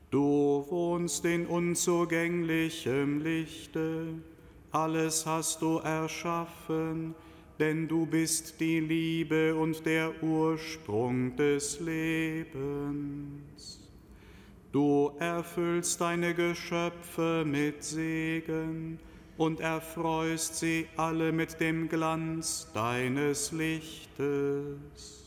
Du 0.09 0.65
wohnst 0.69 1.25
in 1.25 1.45
unzugänglichem 1.45 3.21
Lichte, 3.21 4.07
alles 4.71 5.25
hast 5.25 5.61
du 5.61 5.79
erschaffen, 5.79 7.13
denn 7.59 7.89
du 7.89 8.05
bist 8.05 8.61
die 8.61 8.79
Liebe 8.79 9.53
und 9.53 9.85
der 9.85 10.23
Ursprung 10.23 11.35
des 11.35 11.81
Lebens. 11.81 13.81
Du 14.71 15.11
erfüllst 15.19 15.99
deine 15.99 16.33
Geschöpfe 16.33 17.43
mit 17.45 17.83
Segen 17.83 18.97
und 19.37 19.59
erfreust 19.59 20.57
sie 20.57 20.87
alle 20.97 21.31
mit 21.31 21.59
dem 21.59 21.89
Glanz 21.89 22.67
deines 22.73 23.51
Lichtes. 23.51 25.23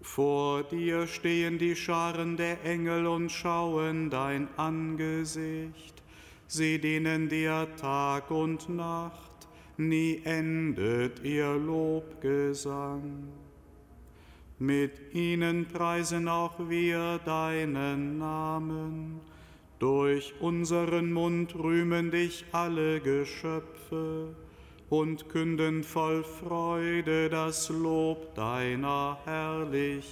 Vor 0.00 0.62
dir 0.62 1.06
stehen 1.06 1.58
die 1.58 1.76
Scharen 1.76 2.36
der 2.36 2.64
Engel 2.64 3.06
und 3.06 3.30
schauen 3.30 4.10
dein 4.10 4.48
Angesicht. 4.56 6.02
Sie 6.46 6.80
dienen 6.80 7.28
dir 7.28 7.68
Tag 7.76 8.30
und 8.30 8.70
Nacht, 8.70 9.48
nie 9.76 10.22
endet 10.24 11.22
ihr 11.22 11.54
Lobgesang. 11.54 13.28
Mit 14.58 15.14
ihnen 15.14 15.66
preisen 15.66 16.26
auch 16.26 16.58
wir 16.68 17.20
deinen 17.24 18.18
Namen. 18.18 19.20
Durch 19.78 20.34
unseren 20.40 21.12
Mund 21.12 21.54
rühmen 21.54 22.10
dich 22.10 22.44
alle 22.50 23.00
Geschöpfe 23.00 24.34
und 24.90 25.28
künden 25.28 25.84
voll 25.84 26.24
Freude 26.24 27.28
das 27.28 27.68
Lob 27.68 28.34
deiner 28.34 29.18
Herrlichkeit. 29.24 30.08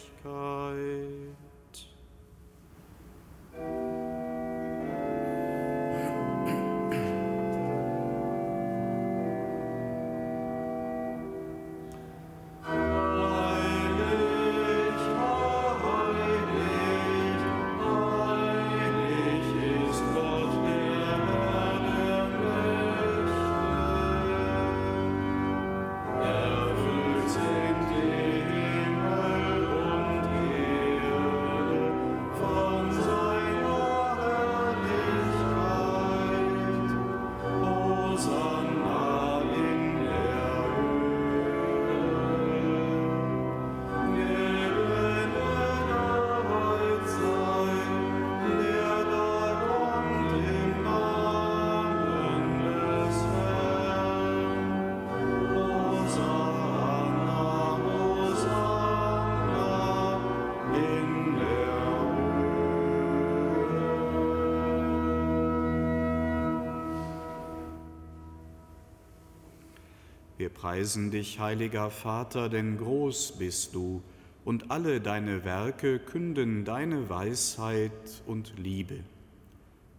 Preisen 70.66 71.12
dich, 71.12 71.38
heiliger 71.38 71.92
Vater, 71.92 72.48
denn 72.48 72.76
groß 72.76 73.38
bist 73.38 73.76
du, 73.76 74.02
und 74.44 74.72
alle 74.72 75.00
deine 75.00 75.44
Werke 75.44 76.00
künden 76.00 76.64
deine 76.64 77.08
Weisheit 77.08 78.24
und 78.26 78.52
Liebe. 78.58 78.98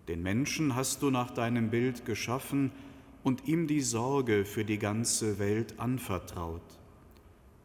Den 0.10 0.21
Menschen 0.21 0.75
hast 0.75 1.01
du 1.03 1.10
nach 1.10 1.32
deinem 1.32 1.69
Bild 1.69 2.03
geschaffen 2.03 2.73
und 3.23 3.47
ihm 3.47 3.67
die 3.67 3.80
Sorge 3.80 4.43
für 4.43 4.65
die 4.65 4.77
ganze 4.77 5.39
Welt 5.39 5.75
anvertraut. 5.80 6.77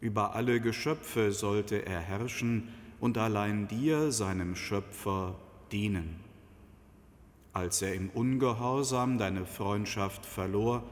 Über 0.00 0.36
alle 0.36 0.60
Geschöpfe 0.60 1.32
sollte 1.32 1.84
er 1.84 1.98
herrschen 1.98 2.68
und 3.00 3.18
allein 3.18 3.66
dir, 3.66 4.12
seinem 4.12 4.54
Schöpfer, 4.54 5.34
dienen. 5.72 6.20
Als 7.52 7.82
er 7.82 7.94
im 7.94 8.10
Ungehorsam 8.10 9.18
deine 9.18 9.44
Freundschaft 9.44 10.24
verlor, 10.24 10.84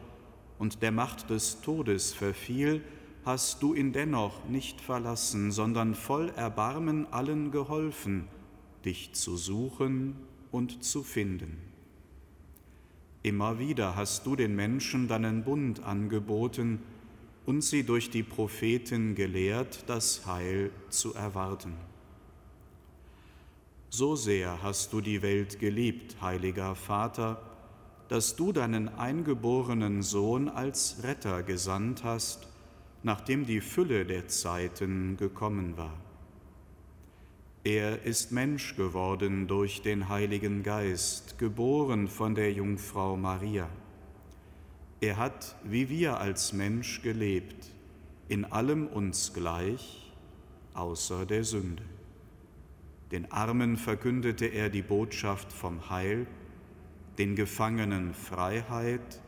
und 0.61 0.83
der 0.83 0.92
Macht 0.92 1.31
des 1.31 1.62
Todes 1.62 2.12
verfiel, 2.12 2.85
hast 3.25 3.62
du 3.62 3.73
ihn 3.73 3.94
dennoch 3.94 4.44
nicht 4.44 4.79
verlassen, 4.79 5.53
sondern 5.53 5.94
voll 5.94 6.29
Erbarmen 6.37 7.11
allen 7.11 7.51
geholfen, 7.51 8.29
dich 8.85 9.14
zu 9.14 9.38
suchen 9.38 10.16
und 10.53 10.85
zu 10.85 11.03
finden. 11.03 11.57
Immer 13.23 13.59
wieder 13.59 13.96
hast 13.96 14.27
du 14.27 14.37
den 14.37 14.55
Menschen 14.55 15.09
deinen 15.09 15.44
Bund 15.44 15.83
angeboten 15.83 16.81
und 17.46 17.62
sie 17.62 17.83
durch 17.83 18.11
die 18.11 18.23
Propheten 18.23 19.14
gelehrt, 19.14 19.85
das 19.87 20.27
Heil 20.27 20.70
zu 20.90 21.14
erwarten. 21.14 21.73
So 23.88 24.14
sehr 24.14 24.62
hast 24.62 24.92
du 24.92 25.01
die 25.01 25.23
Welt 25.23 25.59
geliebt, 25.59 26.20
heiliger 26.20 26.75
Vater, 26.75 27.49
dass 28.11 28.35
du 28.35 28.51
deinen 28.51 28.88
eingeborenen 28.88 30.03
Sohn 30.03 30.49
als 30.49 31.05
Retter 31.05 31.44
gesandt 31.44 32.03
hast, 32.03 32.49
nachdem 33.05 33.46
die 33.46 33.61
Fülle 33.61 34.05
der 34.05 34.27
Zeiten 34.27 35.16
gekommen 35.16 35.77
war. 35.77 35.96
Er 37.62 38.03
ist 38.03 38.33
Mensch 38.33 38.75
geworden 38.75 39.46
durch 39.46 39.83
den 39.83 40.09
Heiligen 40.09 40.64
Geist, 40.64 41.38
geboren 41.38 42.09
von 42.09 42.35
der 42.35 42.53
Jungfrau 42.53 43.16
Maria. 43.16 43.68
Er 45.01 45.16
hat, 45.16 45.55
wie 45.62 45.88
wir 45.88 46.18
als 46.18 46.53
Mensch 46.53 47.03
gelebt, 47.03 47.70
in 48.27 48.44
allem 48.44 48.88
uns 48.88 49.33
gleich, 49.33 50.12
außer 50.75 51.27
der 51.27 51.44
Sünde. 51.44 51.85
Den 53.12 53.31
Armen 53.31 53.77
verkündete 53.77 54.46
er 54.46 54.68
die 54.68 54.83
Botschaft 54.83 55.53
vom 55.53 55.90
Heil, 55.90 56.27
den 57.20 57.37
Gefangenen 57.37 58.14
Freiheit, 58.14 59.20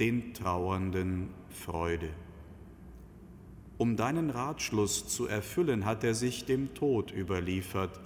den 0.00 0.32
Trauernden 0.32 1.28
Freude. 1.50 2.08
Um 3.76 3.96
deinen 3.96 4.30
Ratschluss 4.30 5.06
zu 5.08 5.26
erfüllen, 5.26 5.84
hat 5.84 6.04
er 6.04 6.14
sich 6.14 6.46
dem 6.46 6.72
Tod 6.72 7.12
überliefert, 7.12 8.00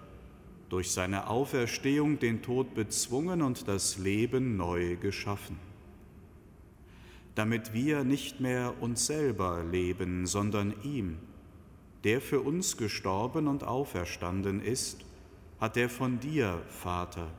durch 0.71 0.91
seine 0.91 1.29
Auferstehung 1.29 2.19
den 2.19 2.43
Tod 2.43 2.75
bezwungen 2.75 3.41
und 3.41 3.69
das 3.69 3.97
Leben 3.97 4.57
neu 4.57 4.97
geschaffen. 4.97 5.57
Damit 7.37 7.73
wir 7.73 8.03
nicht 8.03 8.41
mehr 8.41 8.75
uns 8.81 9.07
selber 9.07 9.63
leben, 9.63 10.27
sondern 10.27 10.75
ihm, 10.83 11.17
der 12.03 12.21
für 12.21 12.41
uns 12.41 12.77
gestorben 12.77 13.47
und 13.47 13.63
auferstanden 13.63 14.61
ist, 14.61 15.05
hat 15.61 15.77
er 15.77 15.89
von 15.89 16.19
dir, 16.19 16.61
Vater, 16.67 17.31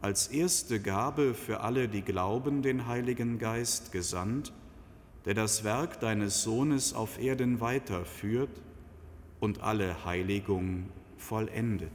als 0.00 0.28
erste 0.28 0.80
Gabe 0.80 1.34
für 1.34 1.60
alle, 1.60 1.88
die 1.88 2.02
glauben, 2.02 2.62
den 2.62 2.86
Heiligen 2.86 3.38
Geist 3.38 3.92
gesandt, 3.92 4.52
der 5.24 5.34
das 5.34 5.64
Werk 5.64 6.00
deines 6.00 6.42
Sohnes 6.42 6.94
auf 6.94 7.20
Erden 7.20 7.60
weiterführt 7.60 8.60
und 9.40 9.60
alle 9.62 10.04
Heiligung 10.04 10.86
vollendet. 11.16 11.92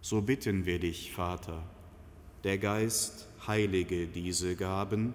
So 0.00 0.22
bitten 0.22 0.64
wir 0.64 0.78
dich, 0.78 1.12
Vater, 1.12 1.62
der 2.44 2.58
Geist 2.58 3.28
heilige 3.46 4.06
diese 4.06 4.54
Gaben, 4.54 5.12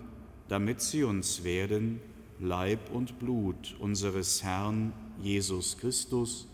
damit 0.50 0.82
sie 0.82 1.04
uns 1.04 1.44
werden 1.44 2.00
Leib 2.40 2.92
und 2.92 3.20
Blut 3.20 3.76
unseres 3.80 4.44
Herrn 4.44 4.92
Jesus 5.22 5.78
Christus, 5.78 6.48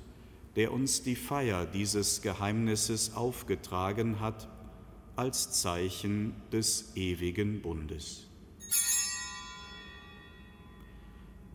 der 0.55 0.71
uns 0.73 1.03
die 1.03 1.15
Feier 1.15 1.65
dieses 1.65 2.21
Geheimnisses 2.21 3.15
aufgetragen 3.15 4.19
hat 4.19 4.47
als 5.15 5.51
Zeichen 5.61 6.33
des 6.51 6.95
ewigen 6.95 7.61
Bundes. 7.61 8.29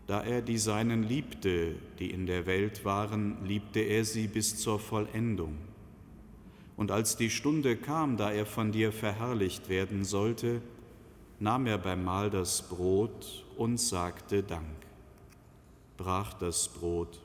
Da 0.07 0.21
er 0.23 0.41
die 0.41 0.59
Seinen 0.59 1.01
liebte, 1.01 1.75
die 1.97 2.11
in 2.11 2.27
der 2.27 2.45
Welt 2.45 2.85
waren, 2.85 3.43
liebte 3.43 3.79
er 3.79 4.05
sie 4.05 4.27
bis 4.27 4.57
zur 4.57 4.79
Vollendung. 4.79 5.57
Und 6.77 6.91
als 6.91 7.17
die 7.17 7.31
Stunde 7.31 7.75
kam, 7.75 8.17
da 8.17 8.31
er 8.31 8.45
von 8.45 8.71
dir 8.71 8.91
verherrlicht 8.91 9.67
werden 9.67 10.03
sollte, 10.03 10.61
nahm 11.39 11.65
er 11.65 11.79
beim 11.79 12.03
Mahl 12.03 12.29
das 12.29 12.61
Brot 12.69 13.45
und 13.57 13.79
sagte 13.79 14.43
Dank, 14.43 14.75
brach 15.97 16.33
das 16.33 16.67
Brot, 16.67 17.24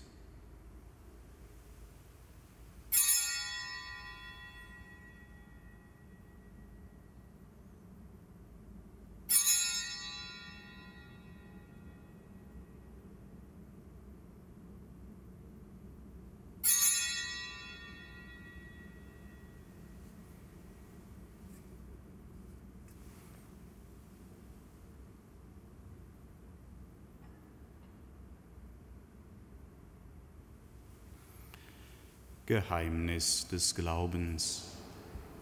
Geheimnis 32.51 33.47
des 33.47 33.73
Glaubens. 33.75 34.75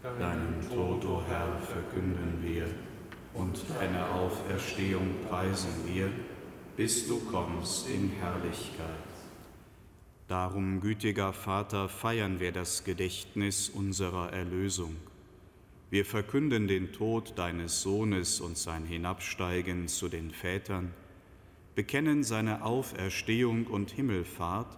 Deinen 0.03 0.61
Tod, 0.69 1.03
o 1.05 1.23
Herr, 1.27 1.57
verkünden 1.57 2.37
wir 2.43 2.67
und 3.33 3.57
deine 3.67 4.07
Auferstehung 4.11 5.15
preisen 5.27 5.71
wir, 5.87 6.11
bis 6.77 7.07
du 7.07 7.19
kommst 7.21 7.89
in 7.89 8.11
Herrlichkeit. 8.11 9.09
Darum, 10.27 10.81
gütiger 10.81 11.33
Vater, 11.33 11.89
feiern 11.89 12.39
wir 12.39 12.51
das 12.51 12.83
Gedächtnis 12.83 13.69
unserer 13.69 14.31
Erlösung. 14.31 14.95
Wir 15.89 16.05
verkünden 16.05 16.67
den 16.67 16.91
Tod 16.91 17.33
deines 17.39 17.81
Sohnes 17.81 18.39
und 18.39 18.55
sein 18.55 18.85
Hinabsteigen 18.85 19.87
zu 19.87 20.09
den 20.09 20.29
Vätern, 20.29 20.93
bekennen 21.73 22.23
seine 22.23 22.63
Auferstehung 22.63 23.65
und 23.65 23.89
Himmelfahrt 23.89 24.77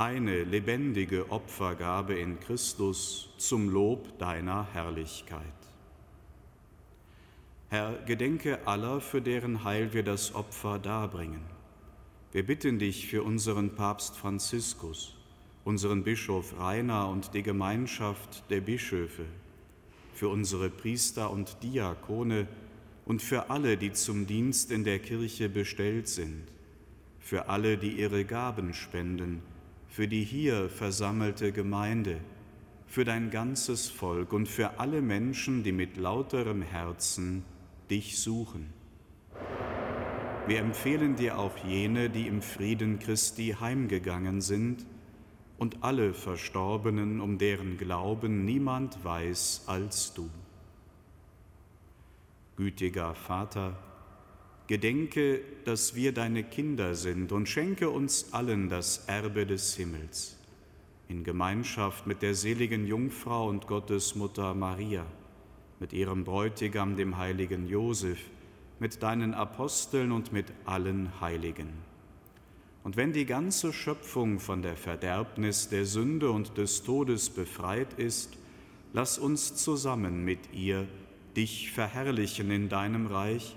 eine 0.00 0.44
lebendige 0.44 1.30
Opfergabe 1.30 2.14
in 2.14 2.40
Christus 2.40 3.28
zum 3.36 3.68
Lob 3.68 4.18
deiner 4.18 4.66
Herrlichkeit. 4.72 5.44
Herr, 7.68 7.98
gedenke 8.06 8.66
aller, 8.66 9.02
für 9.02 9.20
deren 9.20 9.62
Heil 9.62 9.92
wir 9.92 10.02
das 10.02 10.34
Opfer 10.34 10.78
darbringen. 10.78 11.42
Wir 12.32 12.46
bitten 12.46 12.78
dich 12.78 13.08
für 13.08 13.22
unseren 13.22 13.74
Papst 13.74 14.16
Franziskus, 14.16 15.18
unseren 15.64 16.02
Bischof 16.02 16.58
Rainer 16.58 17.06
und 17.10 17.34
die 17.34 17.42
Gemeinschaft 17.42 18.44
der 18.48 18.62
Bischöfe, 18.62 19.26
für 20.14 20.30
unsere 20.30 20.70
Priester 20.70 21.30
und 21.30 21.62
Diakone 21.62 22.48
und 23.04 23.20
für 23.20 23.50
alle, 23.50 23.76
die 23.76 23.92
zum 23.92 24.26
Dienst 24.26 24.72
in 24.72 24.82
der 24.82 24.98
Kirche 24.98 25.50
bestellt 25.50 26.08
sind, 26.08 26.44
für 27.18 27.50
alle, 27.50 27.76
die 27.76 28.00
ihre 28.00 28.24
Gaben 28.24 28.72
spenden, 28.72 29.42
für 29.90 30.06
die 30.06 30.22
hier 30.22 30.68
versammelte 30.68 31.52
Gemeinde, 31.52 32.20
für 32.86 33.04
dein 33.04 33.30
ganzes 33.30 33.88
Volk 33.88 34.32
und 34.32 34.48
für 34.48 34.78
alle 34.78 35.02
Menschen, 35.02 35.64
die 35.64 35.72
mit 35.72 35.96
lauterem 35.96 36.62
Herzen 36.62 37.44
dich 37.90 38.18
suchen. 38.18 38.72
Wir 40.46 40.60
empfehlen 40.60 41.16
dir 41.16 41.38
auch 41.38 41.56
jene, 41.58 42.08
die 42.08 42.26
im 42.26 42.40
Frieden 42.40 42.98
Christi 42.98 43.56
heimgegangen 43.60 44.40
sind, 44.40 44.86
und 45.58 45.82
alle 45.82 46.14
Verstorbenen, 46.14 47.20
um 47.20 47.36
deren 47.36 47.76
Glauben 47.76 48.46
niemand 48.46 49.04
weiß 49.04 49.64
als 49.66 50.14
du. 50.14 50.30
Gütiger 52.56 53.14
Vater, 53.14 53.76
Gedenke, 54.70 55.40
dass 55.64 55.96
wir 55.96 56.12
deine 56.12 56.44
Kinder 56.44 56.94
sind 56.94 57.32
und 57.32 57.48
schenke 57.48 57.90
uns 57.90 58.32
allen 58.32 58.68
das 58.68 58.98
Erbe 59.08 59.44
des 59.44 59.74
Himmels. 59.74 60.36
In 61.08 61.24
Gemeinschaft 61.24 62.06
mit 62.06 62.22
der 62.22 62.36
seligen 62.36 62.86
Jungfrau 62.86 63.48
und 63.48 63.66
Gottesmutter 63.66 64.54
Maria, 64.54 65.04
mit 65.80 65.92
ihrem 65.92 66.22
Bräutigam, 66.22 66.96
dem 66.96 67.16
heiligen 67.16 67.66
Josef, 67.66 68.20
mit 68.78 69.02
deinen 69.02 69.34
Aposteln 69.34 70.12
und 70.12 70.32
mit 70.32 70.46
allen 70.66 71.20
Heiligen. 71.20 71.72
Und 72.84 72.96
wenn 72.96 73.12
die 73.12 73.26
ganze 73.26 73.72
Schöpfung 73.72 74.38
von 74.38 74.62
der 74.62 74.76
Verderbnis 74.76 75.68
der 75.68 75.84
Sünde 75.84 76.30
und 76.30 76.56
des 76.58 76.84
Todes 76.84 77.30
befreit 77.30 77.94
ist, 77.94 78.38
lass 78.92 79.18
uns 79.18 79.56
zusammen 79.56 80.24
mit 80.24 80.54
ihr 80.54 80.86
dich 81.36 81.72
verherrlichen 81.72 82.52
in 82.52 82.68
deinem 82.68 83.08
Reich 83.08 83.56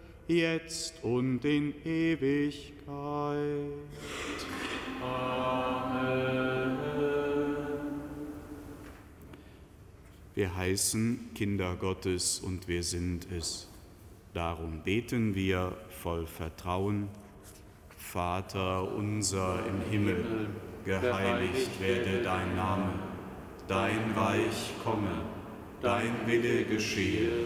jetzt 0.31 1.03
und 1.03 1.43
in 1.45 1.73
Ewigkeit. 1.85 2.77
Amen. 5.01 6.77
Wir 10.33 10.55
heißen 10.55 11.29
Kinder 11.35 11.75
Gottes 11.75 12.39
und 12.39 12.67
wir 12.67 12.83
sind 12.83 13.27
es. 13.31 13.67
Darum 14.33 14.81
beten 14.83 15.35
wir 15.35 15.75
voll 15.89 16.25
Vertrauen. 16.25 17.09
Vater 17.97 18.91
unser 18.95 19.59
im 19.65 19.91
Himmel, 19.91 20.47
geheiligt 20.85 21.79
werde 21.79 22.23
dein 22.23 22.55
Name, 22.55 22.93
dein 23.67 24.11
Reich 24.15 24.73
komme 24.83 25.21
dein 25.81 26.27
Wille 26.27 26.63
geschehe, 26.65 27.45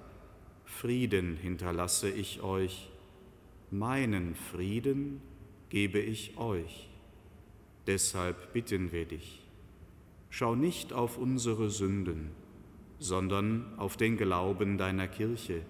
Frieden 0.71 1.37
hinterlasse 1.37 2.09
ich 2.09 2.41
euch, 2.41 2.89
meinen 3.69 4.35
Frieden 4.35 5.21
gebe 5.69 5.99
ich 5.99 6.37
euch. 6.37 6.89
Deshalb 7.85 8.53
bitten 8.53 8.91
wir 8.91 9.05
dich, 9.05 9.41
schau 10.29 10.55
nicht 10.55 10.93
auf 10.93 11.17
unsere 11.17 11.69
Sünden, 11.69 12.31
sondern 12.97 13.77
auf 13.77 13.97
den 13.97 14.17
Glauben 14.17 14.77
deiner 14.77 15.07
Kirche 15.07 15.61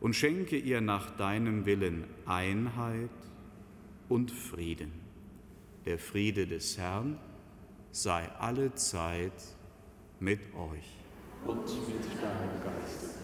und 0.00 0.14
schenke 0.14 0.56
ihr 0.56 0.80
nach 0.80 1.16
deinem 1.16 1.66
Willen 1.66 2.04
Einheit 2.26 3.10
und 4.08 4.30
Frieden. 4.30 4.92
Der 5.84 5.98
Friede 5.98 6.46
des 6.46 6.78
Herrn 6.78 7.18
sei 7.90 8.30
alle 8.38 8.74
Zeit 8.74 9.42
mit 10.20 10.40
euch. 10.54 10.96
Und 11.46 11.64
mit 11.88 12.22
deinem 12.22 12.62
Geist. 12.62 13.23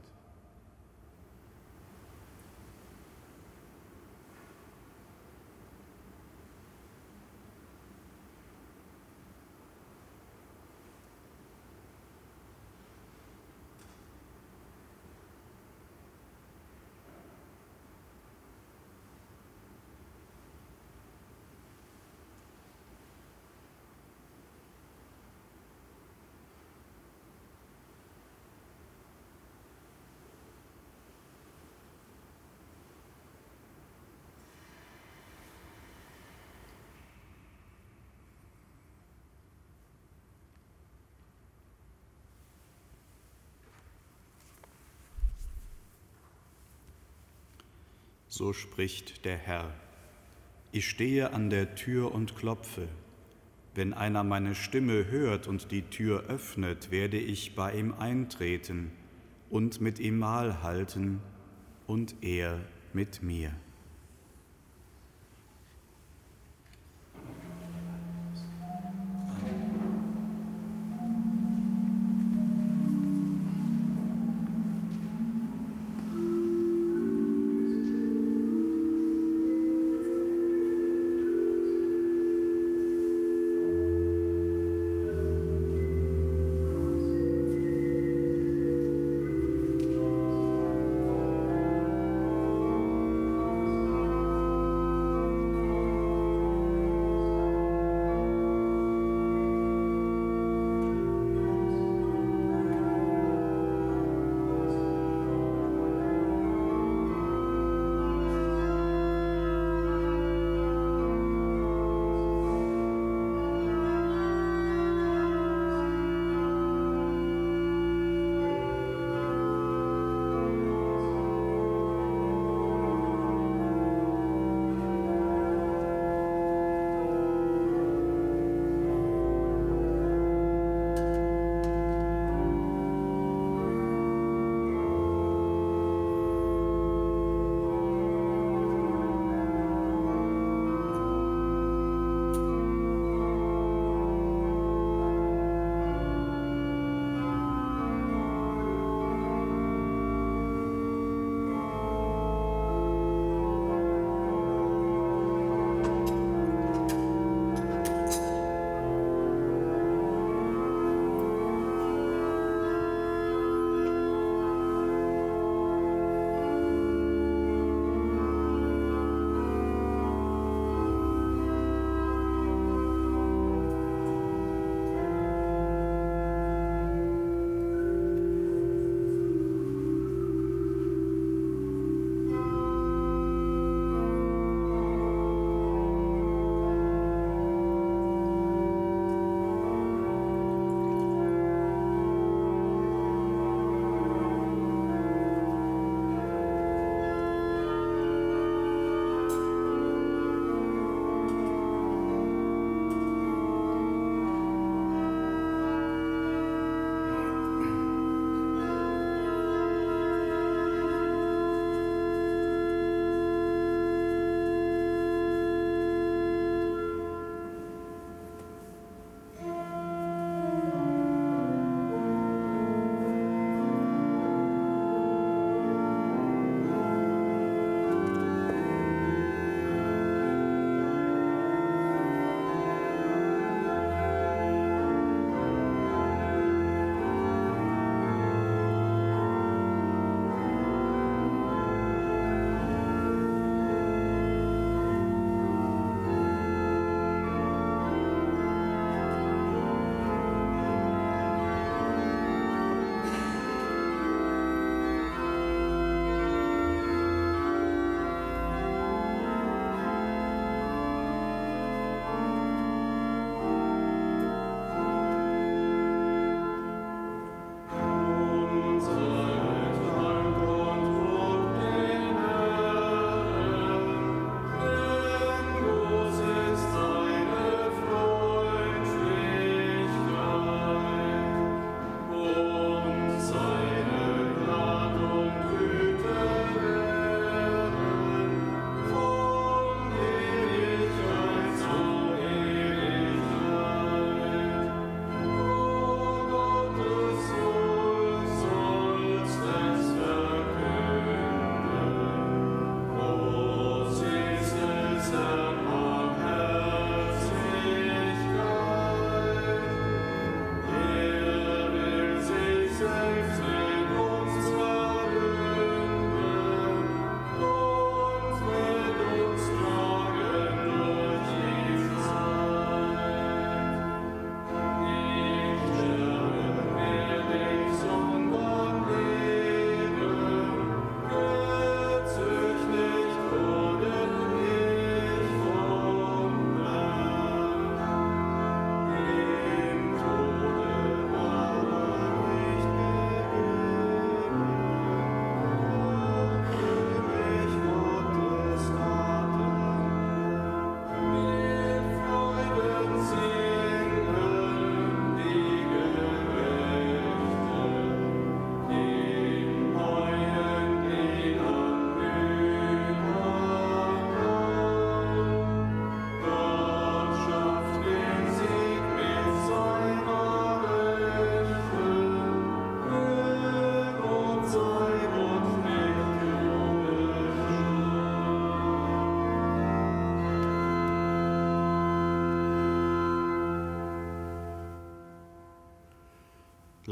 So 48.33 48.53
spricht 48.53 49.25
der 49.25 49.35
Herr. 49.35 49.73
Ich 50.71 50.87
stehe 50.87 51.33
an 51.33 51.49
der 51.49 51.75
Tür 51.75 52.13
und 52.13 52.37
klopfe. 52.37 52.87
Wenn 53.75 53.93
einer 53.93 54.23
meine 54.23 54.55
Stimme 54.55 55.11
hört 55.11 55.47
und 55.47 55.69
die 55.69 55.81
Tür 55.81 56.23
öffnet, 56.29 56.91
werde 56.91 57.17
ich 57.17 57.55
bei 57.55 57.77
ihm 57.77 57.93
eintreten 57.93 58.91
und 59.49 59.81
mit 59.81 59.99
ihm 59.99 60.17
Mahl 60.17 60.63
halten 60.63 61.19
und 61.87 62.15
er 62.21 62.61
mit 62.93 63.21
mir. 63.21 63.51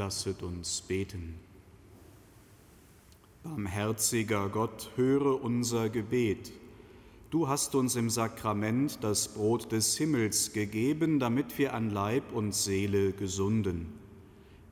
Lasset 0.00 0.42
uns 0.42 0.80
beten. 0.80 1.34
Barmherziger 3.42 4.48
Gott, 4.48 4.90
höre 4.96 5.44
unser 5.44 5.90
Gebet. 5.90 6.52
Du 7.28 7.48
hast 7.48 7.74
uns 7.74 7.96
im 7.96 8.08
Sakrament 8.08 9.00
das 9.02 9.28
Brot 9.28 9.72
des 9.72 9.98
Himmels 9.98 10.54
gegeben, 10.54 11.18
damit 11.18 11.58
wir 11.58 11.74
an 11.74 11.90
Leib 11.90 12.32
und 12.32 12.54
Seele 12.54 13.12
gesunden. 13.12 13.92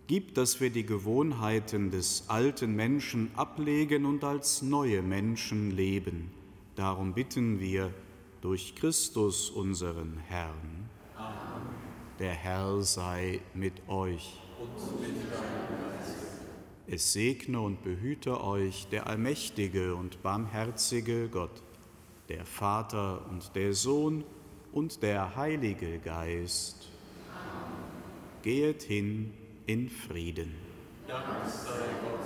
Gib, 0.07 0.35
dass 0.35 0.62
wir 0.62 0.70
die 0.70 0.87
Gewohnheiten 0.87 1.91
des 1.91 2.24
alten 2.29 2.74
Menschen 2.74 3.31
ablegen 3.37 4.07
und 4.07 4.24
als 4.24 4.62
neue 4.62 5.03
Menschen 5.03 5.72
leben. 5.72 6.31
Darum 6.74 7.12
bitten 7.12 7.61
wir 7.61 7.93
durch 8.41 8.74
Christus 8.76 9.51
unseren 9.51 10.16
Herrn. 10.26 10.78
Der 12.18 12.32
Herr 12.32 12.82
sei 12.82 13.40
mit 13.54 13.88
euch. 13.88 14.40
Und 14.60 15.00
mit 15.00 15.18
es 16.90 17.12
segne 17.12 17.60
und 17.60 17.82
behüte 17.82 18.42
euch 18.42 18.88
der 18.88 19.06
allmächtige 19.08 19.94
und 19.94 20.22
barmherzige 20.22 21.28
Gott, 21.28 21.62
der 22.30 22.46
Vater 22.46 23.26
und 23.28 23.54
der 23.54 23.74
Sohn 23.74 24.24
und 24.72 25.02
der 25.02 25.36
Heilige 25.36 25.98
Geist. 25.98 26.88
Amen. 27.30 28.42
Gehet 28.42 28.82
hin 28.84 29.34
in 29.66 29.90
Frieden. 29.90 30.54
Dank 31.06 31.24
sei 31.46 31.84
Gott. 32.02 32.17